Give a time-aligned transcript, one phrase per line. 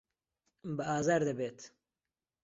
[0.75, 1.59] بە ئازار دەبێت.